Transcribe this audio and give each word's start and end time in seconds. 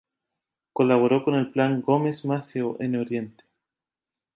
Colaboró 0.73 1.23
con 1.23 1.35
el 1.35 1.51
Plan 1.51 1.83
Gómez-Maceo 1.83 2.75
en 2.79 2.95
Oriente. 2.95 3.43